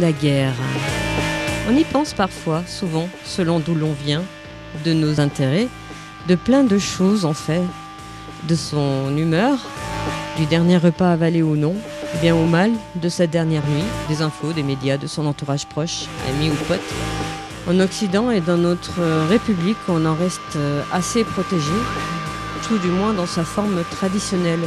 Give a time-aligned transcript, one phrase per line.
[0.00, 0.54] La guerre.
[1.68, 4.22] On y pense parfois, souvent, selon d'où l'on vient,
[4.84, 5.68] de nos intérêts,
[6.28, 7.62] de plein de choses en fait,
[8.48, 9.58] de son humeur,
[10.38, 11.74] du dernier repas avalé ou non,
[12.22, 16.06] bien ou mal, de sa dernière nuit, des infos, des médias, de son entourage proche,
[16.28, 16.80] amis ou potes.
[17.68, 21.72] En Occident et dans notre République, on en reste euh, assez protégé,
[22.66, 24.66] tout du moins dans sa forme traditionnelle.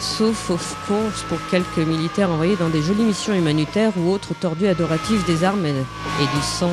[0.00, 4.66] Sauf, of course, pour quelques militaires envoyés dans des jolies missions humanitaires ou autres tordus
[4.66, 6.72] adoratifs des armes et du sang.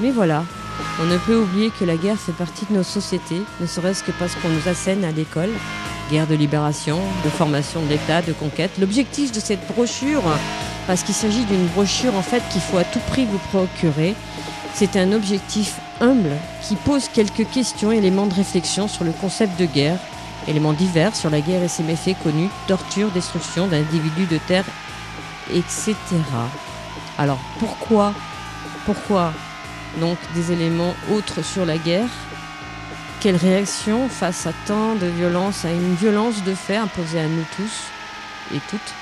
[0.00, 0.44] Mais voilà,
[1.00, 4.12] on ne peut oublier que la guerre fait partie de nos sociétés, ne serait-ce que
[4.12, 5.50] parce qu'on nous assène à l'école.
[6.10, 8.72] Guerre de libération, de formation de l'État, de conquête.
[8.78, 10.22] L'objectif de cette brochure,
[10.86, 14.14] parce qu'il s'agit d'une brochure en fait qu'il faut à tout prix vous procurer,
[14.74, 19.64] c'est un objectif humble qui pose quelques questions, éléments de réflexion sur le concept de
[19.64, 19.98] guerre,
[20.48, 24.64] éléments divers sur la guerre et ses méfaits connus, torture, destruction d'individus de terre,
[25.52, 25.94] etc.
[27.18, 28.12] Alors pourquoi
[28.84, 29.32] Pourquoi
[30.00, 32.08] donc des éléments autres sur la guerre?
[33.20, 37.44] Quelle réaction face à tant de violence, à une violence de fait imposée à nous
[37.56, 37.90] tous
[38.54, 38.94] et toutes?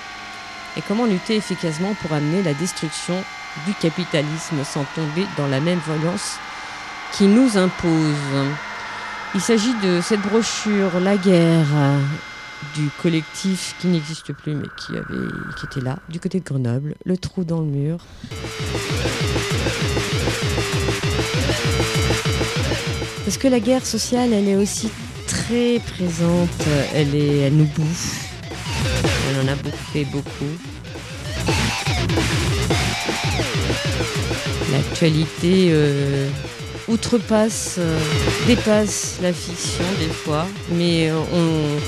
[0.77, 3.23] Et comment lutter efficacement pour amener la destruction
[3.67, 6.39] du capitalisme sans tomber dans la même violence
[7.12, 8.55] qui nous impose?
[9.35, 11.67] Il s'agit de cette brochure La guerre
[12.77, 16.95] du collectif qui n'existe plus mais qui, avait, qui était là, du côté de Grenoble,
[17.05, 17.99] Le Trou dans le mur.
[23.25, 24.91] Parce que la guerre sociale, elle est aussi
[25.27, 28.31] très présente, elle, est, elle nous bouffe,
[29.29, 30.45] elle en a bouffé beaucoup.
[34.71, 36.29] L'actualité euh,
[36.89, 37.99] outrepasse, euh,
[38.47, 41.79] dépasse la fiction des fois, mais euh,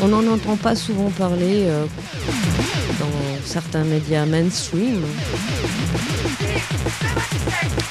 [0.00, 1.66] on n'en entend pas souvent parler
[3.00, 5.02] dans certains médias mainstream.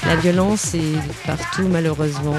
[0.06, 2.36] La violence est partout malheureusement.